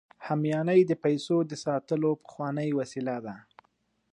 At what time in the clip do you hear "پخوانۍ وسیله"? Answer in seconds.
2.23-3.17